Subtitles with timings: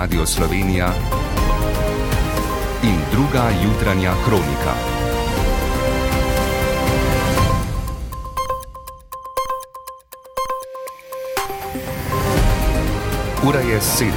[0.00, 0.92] Radio Slovenija
[2.82, 4.72] in druga jutranja kronika.
[13.48, 14.12] Ura je sedem.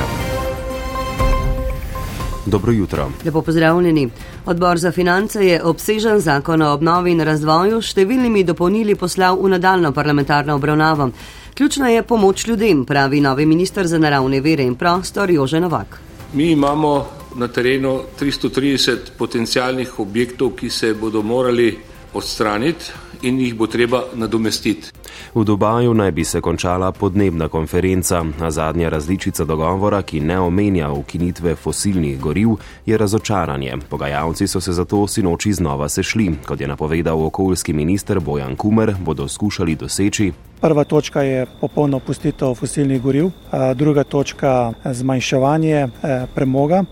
[2.45, 3.11] Dobro jutro.
[3.25, 4.09] Lepo pozdravljeni.
[4.45, 9.49] Odbor za finance je obsežen zakon o obnovi in razvoju s številnimi dopolnili poslal v
[9.49, 11.09] nadaljno parlamentarno obravnavo.
[11.53, 15.99] Ključna je pomoč ljudem, pravi novi minister za naravne vere in prostor Jože Novak.
[16.33, 21.77] Mi imamo na terenu 330 potencijalnih objektov, ki se bodo morali
[22.13, 22.85] odstraniti
[23.21, 24.91] in jih bo treba nadomestiti.
[25.35, 30.91] V Dubaju naj bi se končala podnebna konferenca, a zadnja različica dogovora, ki ne omenja
[30.91, 32.49] ukinitve fosilnih goriv,
[32.85, 33.77] je razočaranje.
[33.89, 36.35] Pogajalci so se zato sinoči znova sešli.
[36.45, 40.31] Kot je napovedal okoljski minister Bojan Kumer, bodo skušali doseči.
[40.61, 43.31] Prva točka je popolno opustitev fosilnih goriv,
[43.75, 45.87] druga točka zmanjševanje
[46.35, 46.83] premoga,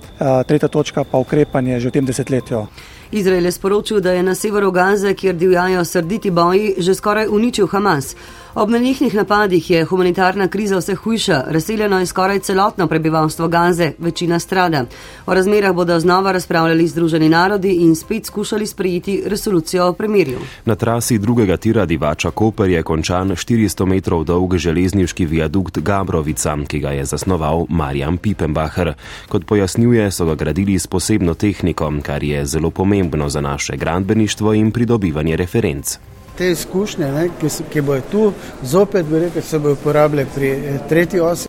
[0.47, 2.65] tretja točka pa ukrepanje že v tem desetletju.
[3.11, 7.67] Izrael je sporočil, da je na severu Gaze, kjer divjajo srditi boji, že skoraj uničil
[7.67, 8.15] Hamas.
[8.55, 14.39] Ob nenehnih napadih je humanitarna kriza vse hujša, razseljeno je skoraj celotno prebivalstvo Gaze, večina
[14.39, 14.85] strada.
[15.25, 20.39] O razmerah bodo znova razpravljali Združeni narodi in spet skušali sprejeti resolucijo o premirju.
[20.65, 26.79] Na trasi drugega tira Divača Koper je končan 400 metrov dolg železniški viadukt Gabrovica, ki
[26.79, 28.93] ga je zasnoval Marjan Pipenbacher.
[29.29, 34.53] Kot pojasnjuje, so ga gradili s posebno tehniko, kar je zelo pomembno za naše gradbeništvo
[34.53, 35.97] in pridobivanje referenc
[36.37, 40.79] te izkušnje, ne, ki, ki bojo tu, zopet bi rekel, se bojo uporabljali pri eh,
[40.89, 41.47] tretji osi.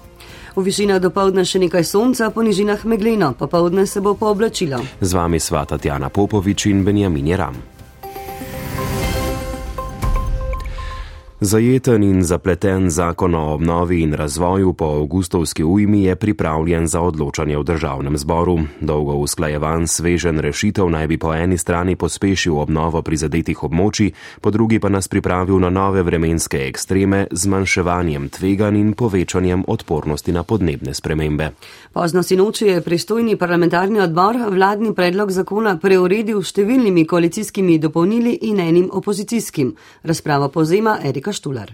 [0.57, 4.83] V višinah do povdne še nekaj sonca, po nižinah meglino, popovdne se bo pooblačilo.
[5.01, 7.72] Z vami sva Tatjana Popovič in Benjamin Jeram.
[11.43, 17.59] Zajeten in zapleten zakon o obnovi in razvoju po avgustovski ujmi je pripravljen za odločanje
[17.59, 18.59] v državnem zboru.
[18.81, 24.79] Dolgo usklajevan svežen rešitev naj bi po eni strani pospešil obnovo prizadetih območij, po drugi
[24.79, 30.95] pa nas pripravil na nove vremenske ekstreme z manjševanjem tvegan in povečanjem odpornosti na podnebne
[30.95, 31.51] spremembe.
[31.93, 38.89] Pozno sinoči je pristojni parlamentarni odbor vladni predlog zakona preuredil številnimi koalicijskimi dopolnili in enim
[38.93, 39.75] opozicijskim.
[40.03, 41.32] Razprava povzema Erika.
[41.33, 41.73] Štular.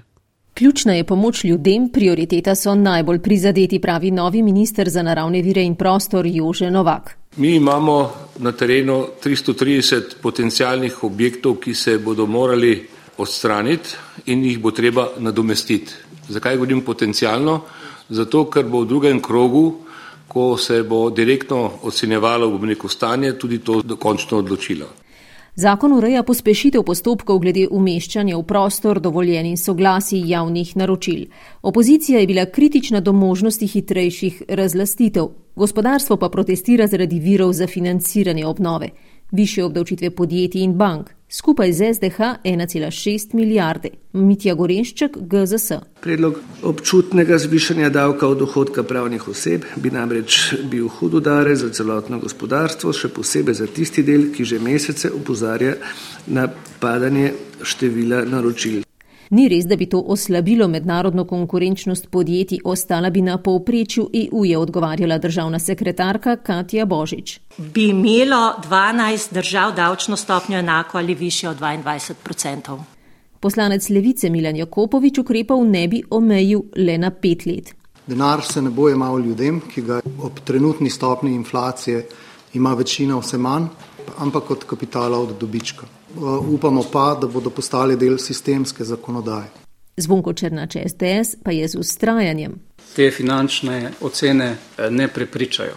[0.54, 5.74] Ključna je pomoč ljudem, prioriteta so najbolj prizadeti, pravi novi minister za naravne vire in
[5.74, 7.16] prostor Jože Novak.
[7.36, 12.88] Mi imamo na terenu 330 potencijalnih objektov, ki se bodo morali
[13.18, 13.94] odstraniti
[14.26, 15.94] in jih bo treba nadomestiti.
[16.28, 17.60] Zakaj govorim potencijalno?
[18.08, 19.76] Zato, ker bo v drugem krogu,
[20.28, 24.86] ko se bo direktno ocenjevalo v neko stanje, tudi to dokončno odločilo.
[25.58, 31.24] Zakon ureja pospešitev postopkov glede umeščanja v prostor dovoljenih soglasij javnih naročil.
[31.66, 35.26] Opozicija je bila kritična do možnosti hitrejših razlastitev,
[35.56, 38.92] gospodarstvo pa protestira zaradi virov za financiranje obnove
[39.30, 43.88] više obdavčitve podjetij in bank, skupaj z SDH 1,6 milijarde.
[44.12, 45.72] Mitja Gorenšček, GZS.
[46.00, 52.18] Predlog občutnega zvišanja davka od dohodka pravnih oseb bi namreč bil hud udare za celotno
[52.18, 55.76] gospodarstvo, še posebej za tisti del, ki že mesece upozarja
[56.26, 56.48] na
[56.80, 58.87] padanje števila naročil.
[59.30, 64.58] Ni res, da bi to oslabilo mednarodno konkurenčnost podjetij, ostala bi na povprečju EU, je
[64.58, 67.40] odgovarjala državna sekretarka Katja Božič.
[67.56, 72.78] Bi imelo 12 držav davčno stopnjo enako ali više od 22 odstotkov.
[73.40, 77.74] Poslanec Levice Milan Jakopovič ukrepov ne bi omejil le na pet let.
[78.06, 82.06] Denar se ne bo jemal ljudem, ki ga ob trenutni stopni inflacije
[82.54, 83.66] ima večina vse manj,
[84.18, 85.86] ampak od kapitala od dobička.
[85.86, 89.48] Eh, upamo pa, da bodo postali del sistemske zakonodaje.
[89.96, 92.54] Zvonko Črnače SDS pa je z ustrajanjem.
[92.96, 95.74] Te finančne ocene eh, ne prepričajo.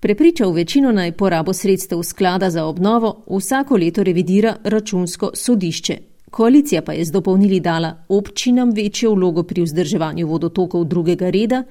[0.00, 5.98] Prepričal večino naj porabo sredstev sklada za obnovo vsako leto revidira računsko sodišče.
[6.30, 11.62] Koalicija pa je z dopolnili dala občinam večjo vlogo pri vzdrževanju vodotokov drugega reda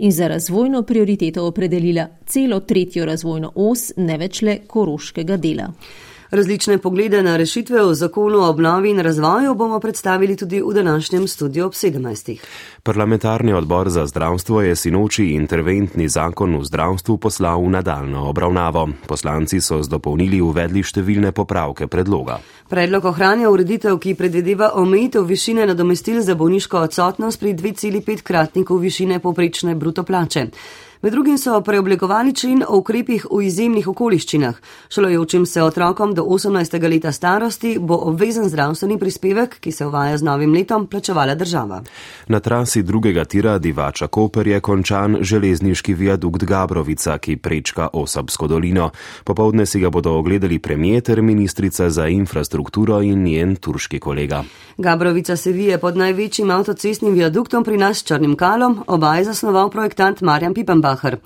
[0.00, 5.68] in za razvojno prioriteto opredelila celo tretjo razvojno os, ne več le koroškega dela.
[6.30, 11.28] Različne poglede na rešitve v zakonu o obnovi in razvoju bomo predstavili tudi v današnjem
[11.28, 12.38] studiu ob 17.
[12.82, 18.88] Parlamentarni odbor za zdravstvo je sinoči interventni zakon v zdravstvu poslal v nadaljno obravnavo.
[19.06, 22.38] Poslanci so z dopolnili uvedli številne popravke predloga.
[22.68, 29.18] Predlog ohranja ureditev, ki predvideva omejitev višine nadomestil za bolniško odsotnost pri 2,5 kratniku višine
[29.18, 30.46] poprečne bruto plače.
[31.02, 34.56] Med drugim so preoblikovali člen o ukrepih v izjemnih okoliščinah.
[34.92, 36.74] Šolojočim se otrokom do 18.
[36.92, 41.80] leta starosti bo obvezen zdravstveni prispevek, ki se uvaja z novim letom, plačevala država.
[42.28, 48.90] Na trasi drugega tira Divača Koper je končan železniški viadukt Gabrovica, ki prečka Osabsko dolino.
[49.24, 54.44] Popovdne si ga bodo ogledali premijer ter ministrica za infrastrukturo in njen turški kolega.
[54.76, 59.70] Gabrovica se vije pod največjim avtocestnim viaduktom pri nas s Črnim kalom, oba je zasnoval
[59.70, 60.54] projektant Marjan
[60.90, 61.20] Pipenbacher.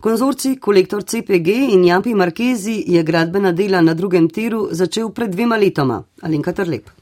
[0.00, 5.56] Konzorci kolektor CPG in Jampi Markezi je gradbena dela na drugem tiru začel pred dvema
[5.56, 6.04] letoma.
[6.22, 6.97] Alinka Trlep.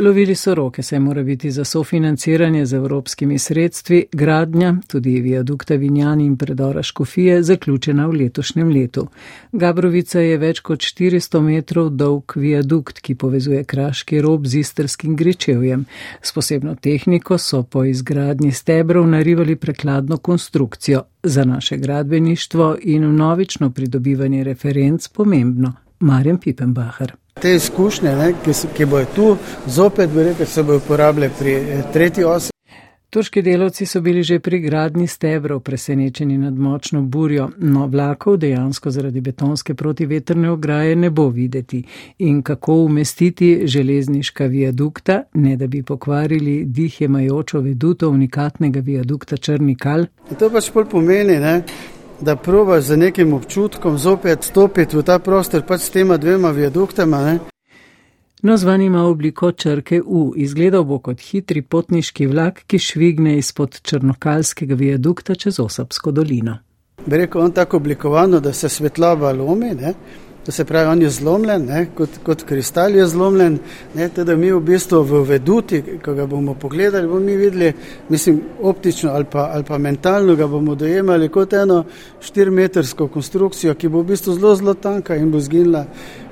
[0.00, 6.26] Lovili so roke, se mora biti za sofinanciranje z evropskimi sredstvi, gradnja, tudi viadukta Vinjani
[6.26, 9.08] in predora Škofije, zaključena v letošnjem letu.
[9.52, 15.84] Gabrovica je več kot 400 metrov dolg viadukt, ki povezuje kraški rob z istrskim gričevjem.
[16.22, 21.02] S posebno tehniko so po izgradnji stebrov narivali prekladno konstrukcijo.
[21.22, 25.72] Za naše gradbeništvo in novično pridobivanje referenc pomembno.
[26.00, 27.12] Marjan Pipenbacher.
[27.42, 29.36] Te izkušnje, ne, ki, ki bojo tu,
[29.66, 32.50] zopet bi rekel, se bojo uporabljale pri eh, tretji osi.
[33.10, 38.90] Turški delavci so bili že pri gradni stebrov presenečeni nad močno burjo, no vlakov dejansko
[38.90, 41.82] zaradi betonske protiveterne ograje ne bo videti
[42.18, 50.04] in kako umestiti železniška viadukta, ne da bi pokvarili dihjemajočo veduto unikatnega viadukta Črnikal.
[50.38, 51.62] To pač pol pomeni, ne,
[52.20, 57.20] da probaš z nekim občutkom zopet stopiti v ta prostor, pač s tema dvema viaduktama.
[57.24, 57.38] Ne?
[58.42, 63.80] No, zvan ima obliko črke U, izgledal bo kot hitri potniški vlak, ki švigne izpod
[63.82, 66.58] črnokalskega viadukta čez Osapsko dolino.
[67.06, 69.94] Bi rekel, on tako oblikovano, da se svetlava lomi, ne?
[70.46, 73.58] To se pravi, on je zlomljen, ne, kot, kot kristal je zlomljen.
[73.94, 77.72] Ne, teda mi v bistvu v veduti, ko ga bomo pogledali, bomo mi videli,
[78.08, 81.84] mislim, optično ali pa, ali pa mentalno ga bomo dojemali kot eno
[82.20, 85.84] štirimetrsko konstrukcijo, ki bo v bistvu zelo, zelo tanka in bo zginila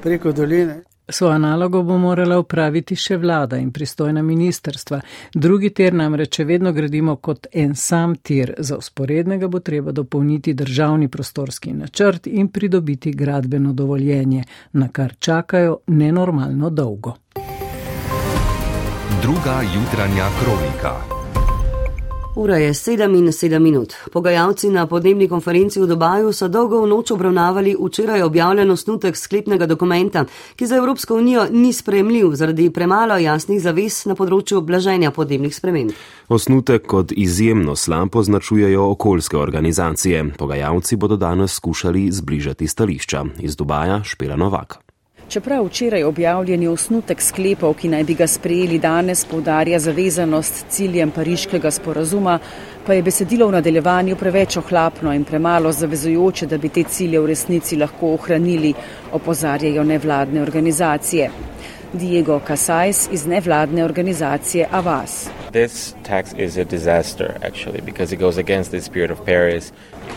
[0.03, 0.86] preko doline.
[1.09, 5.01] Svojo nalogo bo morala upraviti še vlada in pristojna ministerstva.
[5.35, 11.09] Drugi tir namreč vedno gradimo kot en sam tir, za usporednega bo treba dopolniti državni
[11.09, 17.15] prostorski načrt in pridobiti gradbeno dovoljenje, na kar čakajo nenormalno dolgo.
[19.23, 21.16] Druga jutranja kronika.
[22.37, 23.95] Ura je 7 in 7 minut.
[24.13, 29.67] Pogajalci na podnebni konferenci v Dubaju so dolgo v noč obravnavali včeraj objavljen osnutek sklepnega
[29.67, 30.25] dokumenta,
[30.57, 35.97] ki za Evropsko unijo ni spremljiv zaradi premalo jasnih zavez na področju blaženja podnebnih sprememb.
[36.29, 40.25] Osnutek kot izjemno slab označujejo okoljske organizacije.
[40.37, 43.25] Pogajalci bodo danes skušali zbližati stališča.
[43.41, 44.86] Iz Dubaja Špela Novak.
[45.29, 51.71] Čeprav včeraj objavljeni osnutek sklepov, ki naj bi ga sprejeli danes, povdarja zavezanost ciljem pariškega
[51.71, 52.39] sporazuma,
[52.87, 57.27] pa je besedilo v nadaljevanju preveč ohlapno in premalo zavezujoče, da bi te cilje v
[57.27, 58.75] resnici lahko ohranili,
[59.13, 61.31] opozarjajo nevladne organizacije.
[61.93, 65.27] Diego Casais iz nevladne organizacije Avas.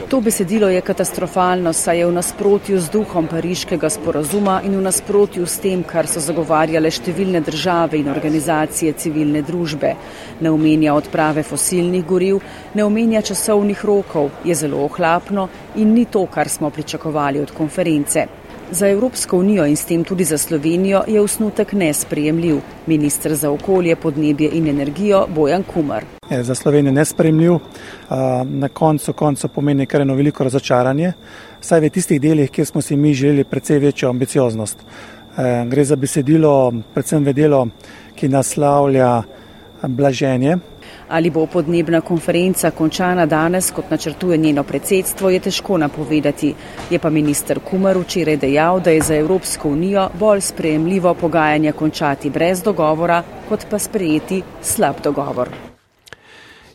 [0.09, 5.45] To besedilo je katastrofalno, saj je v nasprotju z duhom pariškega sporazuma in v nasprotju
[5.47, 9.94] s tem, kar so zagovarjale številne države in organizacije civilne družbe.
[10.41, 12.44] Ne omenja odprave fosilnih goriv,
[12.75, 18.27] ne omenja časovnih rokov, je zelo ohlapno in ni to, kar smo pričakovali od konference.
[18.71, 22.60] Za Evropsko unijo in s tem tudi za Slovenijo je osnutek nesprejemljiv.
[22.86, 26.03] Ministr za okolje, podnebje in energijo Bojan Kumar.
[26.29, 27.53] Je za Slovenijo nesprejemljiv,
[28.46, 31.13] na koncu konca pomeni kar eno veliko razočaranje,
[31.62, 34.77] saj v tistih delih, kjer smo si mi želeli precej večjo ambicioznost.
[35.65, 37.67] Gre za besedilo, predvsem v delo,
[38.15, 39.24] ki naslavlja
[39.82, 40.58] blaženje
[41.10, 46.54] Ali bo podnebna konferenca končana danes, kot načrtuje njeno predsedstvo, je težko napovedati.
[46.89, 52.30] Je pa minister Kumar včeraj dejal, da je za Evropsko unijo bolj sprejemljivo pogajanja končati
[52.30, 55.69] brez dogovora, kot pa sprejeti slab dogovor.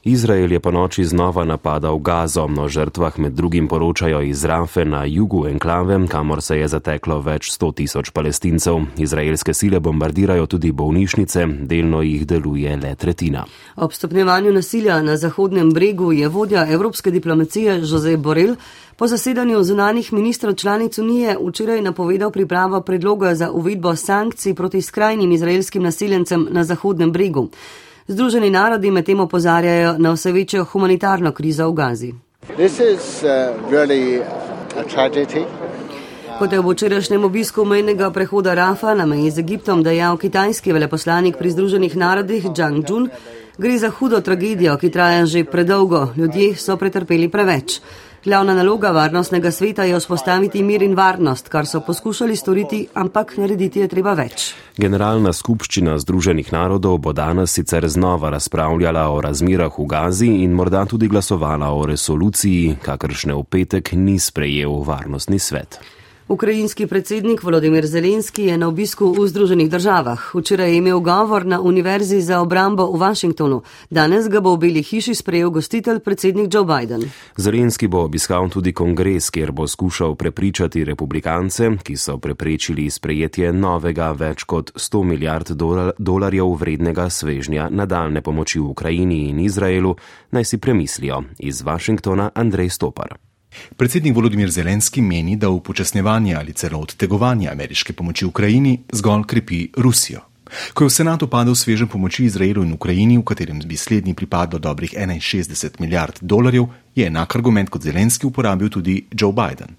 [0.04, 5.04] Izrael je po noči znova napadal Gazo, o žrtvah med drugim poročajo iz Rafe na
[5.04, 8.82] jugu enklave, kamor se je zateklo več sto tisoč palestincev.
[8.98, 13.46] Izraelske sile bombardirajo tudi bolnišnice, delno jih deluje le tretjina.
[13.76, 18.56] Ob stopnjevanju nasilja na Zahodnem bregu je vodja evropske diplomacije Jose Borel
[18.96, 25.32] po zasedanju zunanih ministrov članic Unije včeraj napovedal pripravo predloga za uvedbo sankcij proti skrajnim
[25.32, 27.48] izraelskim naseljencem na Zahodnem bregu.
[28.06, 32.12] Združeni narodi medtem opozarjajo na vse večjo humanitarno krizo v Gazi.
[32.48, 32.58] Uh,
[36.38, 41.38] Kot je v včerajšnjem obisku mejnega prehoda Rafa na meji z Egiptom dejal kitajski veleposlanik
[41.38, 43.08] pri Združenih narodih Zhang Jun,
[43.58, 47.80] gre za hudo tragedijo, ki traja že predolgo, ljudje so pretrpeli preveč.
[48.24, 53.82] Glavna naloga varnostnega sveta je vzpostaviti mir in varnost, kar so poskušali storiti, ampak narediti
[53.82, 54.54] je treba več.
[54.80, 60.86] Generalna skupščina Združenih narodov bo danes sicer znova razpravljala o razmirah v Gazi in morda
[60.88, 65.78] tudi glasovala o resoluciji, kakršne v petek ni sprejel varnostni svet.
[66.28, 70.30] Ukrajinski predsednik Volodimir Zelenski je na obisku v Združenih državah.
[70.34, 73.60] Včeraj je imel govor na Univerzi za obrambo v Washingtonu.
[73.90, 77.04] Danes ga bo v Beli hiši sprejel gostitelj predsednik Joe Biden.
[77.36, 84.08] Zelenski bo obiskal tudi kongres, kjer bo skušal prepričati republikance, ki so preprečili sprejetje novega
[84.16, 85.52] več kot 100 milijard
[85.98, 89.92] dolarjev vrednega svežnja nadaljne pomoči v Ukrajini in Izraelu,
[90.32, 91.22] naj si premislijo.
[91.38, 93.23] Iz Washingtona Andrej Stopar.
[93.76, 100.20] Predsednik Volodimir Zelenski meni, da upočasnjevanje ali celo odtegovanje ameriške pomoči Ukrajini zgolj krepi Rusijo.
[100.74, 104.58] Ko je v senatu padel svežen pomoči Izraelu in Ukrajini, v katerem bi slednji pripadlo
[104.58, 109.76] dobrih 61 milijard dolarjev, je enak argument kot Zelenski uporabil tudi Joe Biden.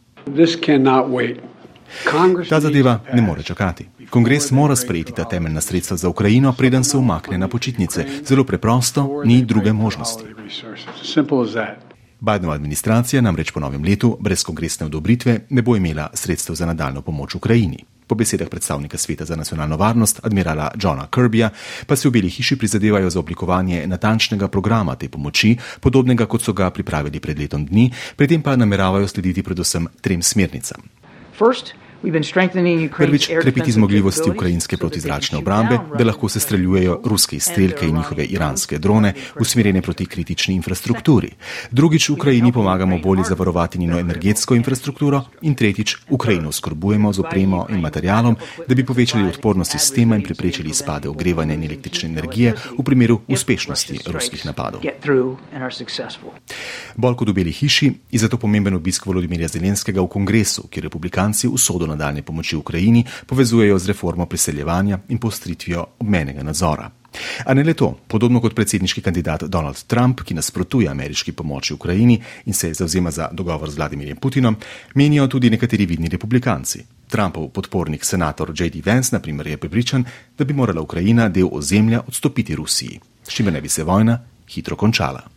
[2.50, 3.86] Ta zadeva ne more čakati.
[4.10, 8.06] Kongres mora sprejeti ta temeljna sredstva za Ukrajino, preden se umakne na počitnice.
[8.26, 10.24] Zelo preprosto, ni druge možnosti.
[12.20, 17.02] Bidenova administracija namreč po novem letu brez kongresne odobritve ne bo imela sredstev za nadaljno
[17.02, 17.84] pomoč Ukrajini.
[18.08, 21.50] Po besedah predstavnika Sveta za nacionalno varnost, admirala Johna Kirbyja,
[21.88, 26.54] pa se v Beli hiši prizadevajo za oblikovanje natančnega programa te pomoči, podobnega kot so
[26.54, 30.82] ga pripravili pred letom dni, pri tem pa nameravajo slediti predvsem trem smernicam.
[31.38, 31.74] First,
[32.98, 38.78] Prvič, krepiti zmogljivosti ukrajinske protizračne obrambe, da lahko se streljujejo ruske izstrelke in njihove iranske
[38.78, 41.32] drone, usmerjene proti kritični infrastrukturi.
[41.72, 45.22] Drugič, Ukrajini pomagamo bolje zavarovati njeno energetsko infrastrukturo.
[45.42, 48.36] In tretjič, Ukrajino skrbujemo z opremo in materialom,
[48.68, 54.00] da bi povečali odpornost sistema in preprečili izpade ogrevanja in električne energije v primeru uspešnosti
[54.06, 54.82] ruskih napadov.
[56.96, 61.48] Bolj kot v Beli hiši je zato pomemben obisk Volodimirja Zelenskega v kongresu, kjer republikanci
[61.48, 66.92] usodo nadaljne pomoči Ukrajini povezujejo z reformo priseljevanja in postritvijo obmenega nadzora.
[67.46, 72.22] A ne le to, podobno kot predsedniški kandidat Donald Trump, ki nasprotuje ameriški pomoči Ukrajini
[72.46, 74.56] in se zauzema za dogovor z Vladimirjem Putinom,
[74.96, 76.84] menijo tudi nekateri vidni republikanci.
[77.08, 78.82] Trumpov podpornik senator J.D.
[78.86, 80.06] Vance, na primer, je prepričan,
[80.38, 84.76] da bi morala Ukrajina del ozemlja odstopiti Rusiji, s čimer ne bi se vojna hitro
[84.76, 85.35] končala.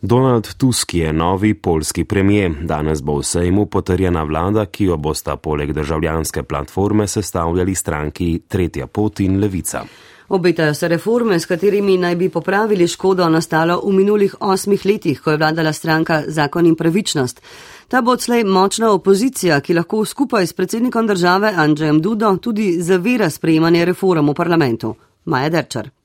[0.00, 2.52] Donald Tusk je novi polski premijer.
[2.62, 8.86] Danes bo v sejmu potrjena vlada, ki jo bosta poleg državljanske platforme sestavljali stranki Tretja
[8.86, 9.84] pot in Levica.
[10.28, 15.30] Obetajo se reforme, s katerimi naj bi popravili škodo nastalo v minulih osmih letih, ko
[15.30, 17.42] je vladala stranka Zakon in pravičnost.
[17.88, 23.30] Ta bo odslej močna opozicija, ki lahko skupaj s predsednikom države Andrejem Dudo tudi zavira
[23.30, 24.94] sprejemanje reform v parlamentu.
[25.24, 25.95] Maja Derčar.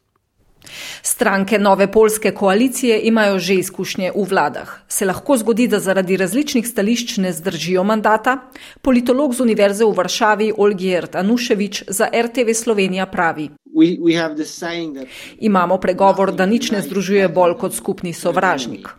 [1.02, 4.70] Stranke nove polske koalicije imajo že izkušnje v vladah.
[4.88, 8.38] Se lahko zgodi, da zaradi različnih stališč ne zdržijo mandata?
[8.82, 13.50] Politolog z Univerze v Varšavi Olgierd Anuševič za RTV Slovenija pravi.
[13.76, 15.06] We, we
[15.40, 18.90] Imamo pregovor, da nič ne združuje bolj kot skupni sovražnik.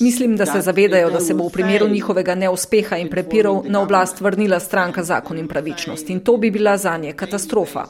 [0.00, 4.20] Mislim, da se zavedajo, da se bo v primeru njihovega neuspeha in prepirov na oblast
[4.20, 7.84] vrnila stranka zakon in pravičnost in to bi bila za nje katastrofa.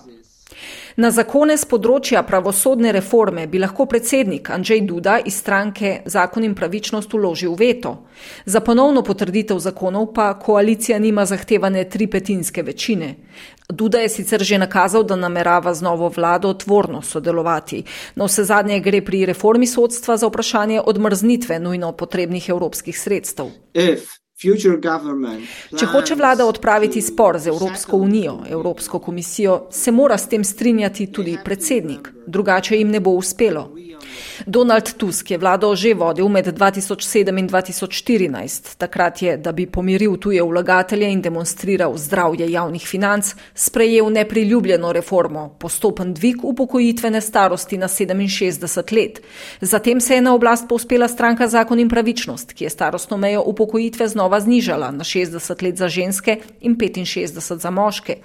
[1.00, 6.52] Na zakone z področja pravosodne reforme bi lahko predsednik Andrzej Duda iz stranke Zakon in
[6.59, 7.95] pravičnost uložil veto.
[8.45, 13.14] Za ponovno potrditev zakonov pa koalicija nima zahtevane tripetinske večine.
[13.71, 17.85] Duda je sicer že nakazal, da namerava z novo vlado tvorno sodelovati.
[18.21, 23.54] Na vse zadnje gre pri reformi sodstva za vprašanje odmrznitve nujno potrebnih evropskih sredstev.
[23.73, 24.20] If.
[24.40, 31.11] Če hoče vlada odpraviti spor z Evropsko unijo, Evropsko komisijo, se mora s tem strinjati
[31.12, 33.68] tudi predsednik, drugače jim ne bo uspelo.
[34.47, 38.76] Donald Tusk je vlado že vodil med 2007 in 2014.
[38.78, 45.56] Takrat je, da bi pomiril tuje vlagatelje in demonstriral zdravje javnih financ, sprejel nepriljubljeno reformo,
[45.59, 49.20] postopen dvig upokojitvene starosti na 67 let.
[49.61, 54.09] Zatem se je na oblast povspela stranka Zakon in pravičnost, ki je starostno mejo upokojitve
[54.09, 58.17] znova znižala na 60 let za ženske in 65 za moške.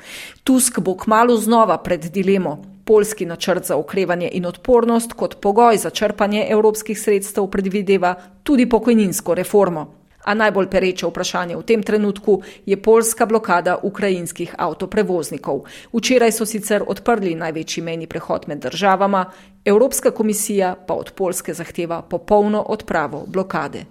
[0.44, 5.90] Tusk bo kmalo znova pred dilemo polski načrt za okrevanje in odpornost kot pogoj za
[5.90, 9.94] črpanje evropskih sredstev predvideva tudi pokojninsko reformo.
[10.26, 15.62] A najbolj pereče vprašanje v tem trenutku je polska blokada ukrajinskih avtoprevoznikov.
[15.94, 19.26] Včeraj so sicer odprli največji meni prehod med državama,
[19.66, 23.86] Evropska komisija pa od Polske zahteva popolno odpravo blokade.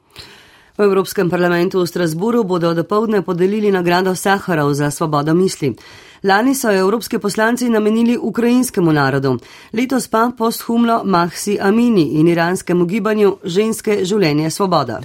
[0.74, 5.70] V Evropskem parlamentu v Strasburu bodo dopoledne podelili nagrado Saharov za svobodo misli.
[6.24, 9.38] Lani so evropski poslanci namenili ukrajinskemu narodu,
[9.72, 14.98] letos pa posthumno Mahsi Amini in iranskemu gibanju ženske življenje svoboda.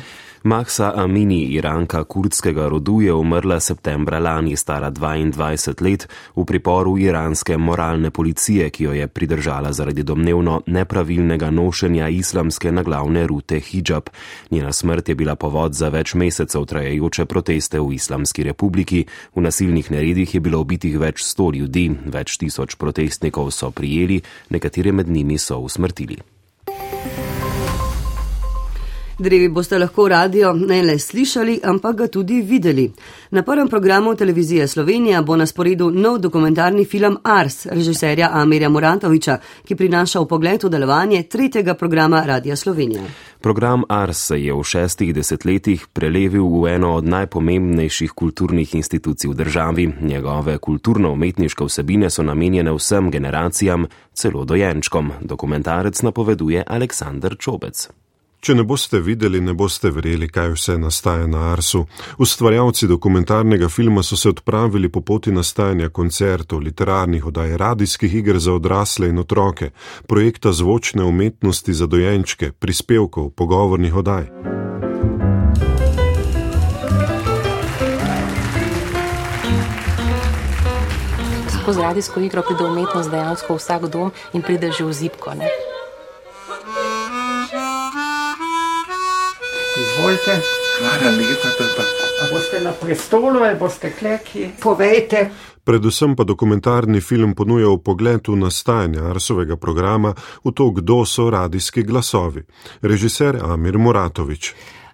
[0.44, 7.58] Mahsa Amini, iranka kurdskega rodu, je umrla septembra lani, stara 22 let, v priporu iranske
[7.58, 14.10] moralne policije, ki jo je pridržala zaradi domnevno nepravilnega nošenja islamske naglavne rute hijab.
[14.52, 19.06] Njena smrt je bila povod za več mesecev trajajoče proteste v Islamski republiki.
[19.36, 24.92] V nasilnih neredih je bilo ubitih več sto ljudi, več tisoč protestnikov so prijeli, nekatere
[24.92, 26.39] med njimi so usmrtili.
[29.20, 32.92] Drevi boste lahko radio ne le slišali, ampak ga tudi videli.
[33.32, 39.38] Na prvem programu televizije Slovenija bo na sporedu nov dokumentarni film Ars režiserja Amirja Muratoviča,
[39.68, 43.04] ki prinaša v pogled v delovanje tretjega programa Radia Slovenija.
[43.42, 49.36] Program Ars se je v šestih desetletjih prelevil v eno od najpomembnejših kulturnih institucij v
[49.36, 49.92] državi.
[50.02, 55.12] Njegove kulturno-umetniške vsebine so namenjene vsem generacijam, celo dojenčkom.
[55.22, 57.90] Dokumentarec napoveduje Aleksandr Čobec.
[58.40, 61.82] Če ne boste videli, ne boste verjeli, kaj vse nastaja na Arsu.
[62.24, 68.54] Ustvarjalci dokumentarnega filma so se odpravili po poti nastajanja koncertov, literarnih oddaj, radijskih iger za
[68.56, 69.72] odrasle in otroke,
[70.08, 74.30] projekta zvočne umetnosti za dojenčke, prispevkov, pogovornih oddaj.
[81.62, 85.36] Skozi radijsko igro pride umetnost dejansko v vsak dom in pride že v zipko.
[85.36, 85.69] Ne?
[89.80, 90.42] Izvolite.
[90.80, 91.84] Hvala lepa, je pa.
[92.22, 94.50] A boste na prestolu ali boste kleki?
[94.62, 95.30] Povejte.
[95.64, 101.84] Predvsem pa dokumentarni film ponuja pogled v nastajanje Arsovega programa v to, kdo so radijski
[101.84, 102.44] glasovi.
[102.82, 104.54] Režiser Amir Muratovič.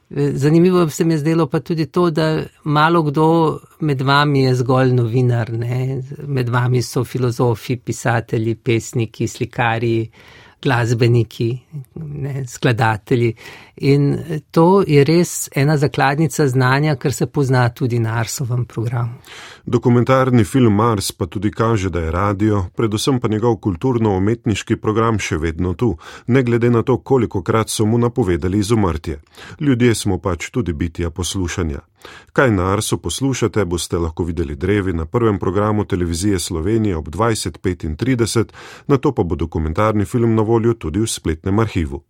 [0.10, 4.94] Zanimivo se mi je zdelo pa tudi to, da malo kdo med vami je zgolj
[4.94, 5.52] novinar.
[5.52, 6.02] Ne?
[6.28, 10.10] Med vami so filozofi, pisatelji, pesniki, slikari
[10.66, 11.50] glasbeniki,
[11.96, 13.34] ne, skladatelji.
[13.78, 14.18] In
[14.52, 19.20] to je res ena zakladnica znanja, kar se pozna tudi na Arsovem programu.
[19.66, 25.38] Dokumentarni film Mars pa tudi kaže, da je radio, predvsem pa njegov kulturno-umetniški program še
[25.38, 25.96] vedno tu,
[26.28, 29.20] ne glede na to, koliko krat so mu napovedali izumrtje.
[29.60, 31.80] Ljudje smo pač tudi bitja poslušanja.
[32.34, 38.46] Kaj na Arsu poslušate, boste lahko videli drevi na prvem programu televizije Slovenije ob 20.35,
[38.88, 42.04] na to pa bo dokumentarni film na voljo tudi v spletnem arhivu.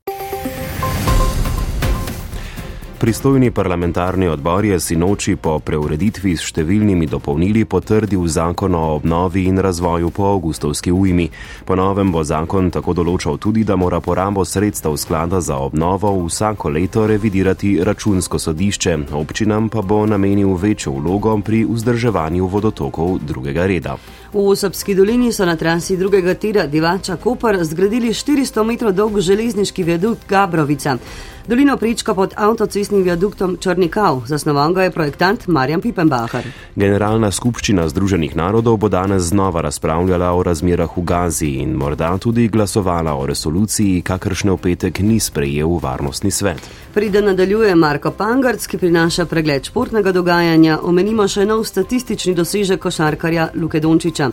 [3.06, 9.62] Pristojni parlamentarni odbor je sinoči po preureditvi s številnimi dopolnili potrdil zakon o obnovi in
[9.62, 11.28] razvoju po avgustovski ujmi.
[11.70, 16.72] Po novem bo zakon tako določal tudi, da mora porabo sredstev sklada za obnovo vsako
[16.74, 24.00] leto revidirati računsko sodišče, občinam pa bo namenil večjo vlogo pri vzdrževanju vodotokov drugega reda.
[24.34, 29.86] V Srpski dolini so na trasi drugega tira Divača Koper zgradili 400 metrov dolg železniški
[29.86, 30.98] viadukt Gabrovica.
[31.47, 36.47] Dolino prička pod avtocestnim viaduktom Črnikav, zasnovan ga je projektant Marjan Pipenbacher.
[36.75, 42.47] Generalna skupščina Združenih narodov bo danes znova razpravljala o razmerah v Gazi in morda tudi
[42.47, 46.69] glasovala o resoluciji, kakršne v petek ni sprejel varnostni svet.
[46.93, 53.51] Pride nadaljuje Marko Pangarc, ki prinaša pregled športnega dogajanja, omenimo še nov statistični dosežek košarkarja
[53.53, 54.31] Luke Dončiča.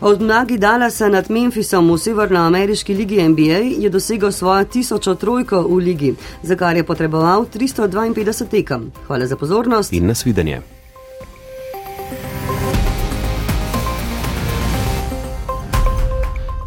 [0.00, 5.76] Od Nagi Dallasa nad Memphisom v severnoameriški ligi NBA je dosegel svojo tisočo trojko v
[5.76, 8.92] ligi, za kar je potreboval 352 tekem.
[9.06, 10.77] Hvala za pozornost in nasvidenje.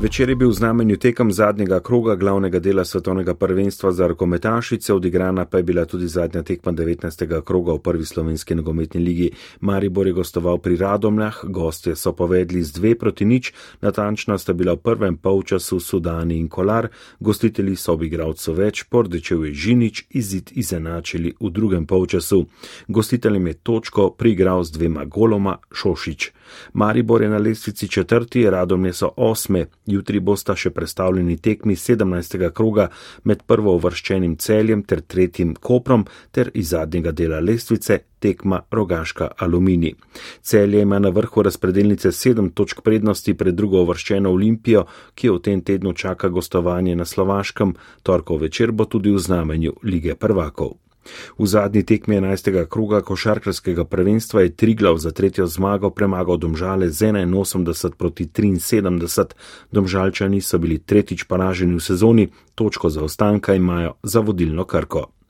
[0.02, 5.46] Večer je bil v znamenju tekem zadnjega kroga glavnega dela svetovnega prvenstva za rokometašice, odigrana
[5.46, 7.42] pa je bila tudi zadnja tekma 19.
[7.42, 9.32] kroga v prvi slovenski nogometni ligi.
[9.60, 14.74] Maribor je gostoval pri Radomljah, gostje so povedli z dve proti nič, natančna sta bila
[14.74, 21.36] v prvem polčasu Sudani in Kolar, gostitelji so obigralcev več, Pordečev je Žinič, izid izenačili
[21.40, 22.48] v drugem polčasu.
[22.88, 26.32] Gostiteljem je točko prigral z dvema goloma Šošič.
[26.74, 32.52] Maribor je na lestvici četrti, Radomlje so osme, jutri bosta še predstavljeni tekmi 17.
[32.52, 32.90] kroga
[33.24, 39.96] med prvo uvrščenim celjem ter tretjim koprom ter iz zadnjega dela lestvice tekma Rogaška Alumini.
[40.42, 45.44] Celje ima na vrhu razpredelnice sedem točk prednosti pred drugo uvrščeno Olimpijo, ki jo v
[45.48, 47.74] tem tednu čaka gostovanje na Slovaškem,
[48.04, 50.78] torkov večer bo tudi v znamenju lige prvakov.
[51.38, 52.66] V zadnji tekmi 11.
[52.70, 59.34] kroga košarkarskega prvenstva je Triglav za tretjo zmago premagal Domžale z 81 proti 73.
[59.72, 65.21] Domžalčani so bili tretjič poraženi v sezoni, točko za ostanka imajo za vodilno krko.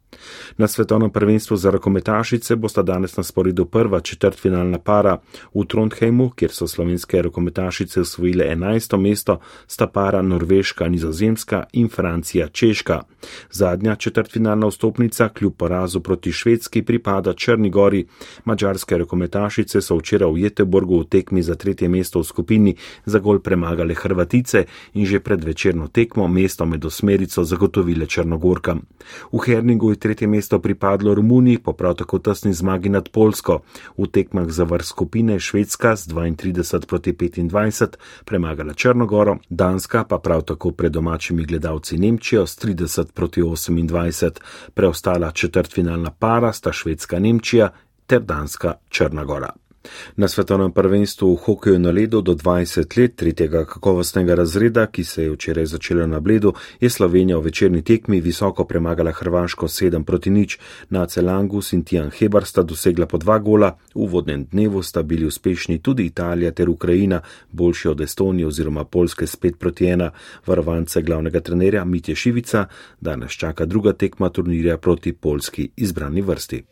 [0.58, 5.18] Na svetovnem prvenstvu za rokometašice bosta danes na sporedu prva četrtfinalna para
[5.56, 8.98] v Trondheimu, kjer so slovenske rokometašice osvojile 11.
[8.98, 13.02] mesto, sta para Norveška, Nizozemska in Francija, Češka.
[13.52, 18.06] Zadnja četrtfinalna vstopnica kljub porazu proti Švedski pripada Črni gori.
[18.46, 23.40] Mačarske rokometašice so včeraj v Jeteborgu v tekmi za tretje mesto v skupini za gol
[23.40, 28.82] premagale Hrvatice in že pred večerno tekmo mesto med osmerico zagotovile Črnogorkam.
[29.32, 33.60] V Herningu je tretje mesto pripadlo Romuniji, po prav tako tesni zmagi nad Polsko.
[33.98, 37.88] V tekmah za vrh skupine Švedska z 32 proti 25
[38.26, 44.30] premagala Črnogoro, Danska pa prav tako pred domačimi gledalci Nemčijo s 30 proti 28.
[44.74, 47.70] Preostala četrtfinalna para sta Švedska Nemčija
[48.08, 49.61] ter Danska Črnagora.
[50.16, 55.24] Na svetovnem prvenstvu v hokeju na ledu do 20 let tretjega kakovostnega razreda, ki se
[55.24, 60.30] je včeraj začelo na bledu, je Slovenija v večerni tekmi visoko premagala Hrvaško 7 proti
[60.30, 60.60] nič.
[60.90, 65.26] Na Celangus in Tijan Hebar sta dosegla po dva gola, v vodnem dnevu sta bili
[65.26, 70.12] uspešni tudi Italija ter Ukrajina, boljši od Estonije oziroma Polske spet proti ena.
[70.46, 72.66] Varovance glavnega trenerja Mitje Šivica
[73.00, 76.64] danes čaka druga tekma turnirja proti polski izbrani vrsti.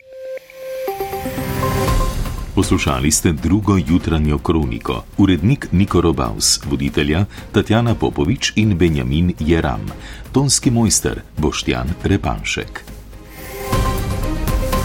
[2.60, 5.04] Poslušali ste drugo jutranjo kroniko.
[5.17, 9.88] Urednik Niko Robaus, voditelja Tatjana Popovič in Benjamin Jeram,
[10.32, 12.99] tonski mojster Boštjan Repanšek.